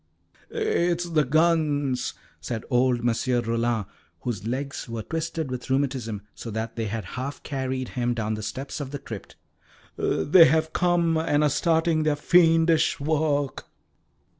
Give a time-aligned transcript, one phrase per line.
[0.49, 3.85] "It is the guns," said old Monsieur Rollin,
[4.21, 8.41] whose legs were twisted with rheumatism, so that they had half carried him down the
[8.41, 9.35] steps of the crypt.
[9.97, 13.67] "They have come, and are starting their fiendish work."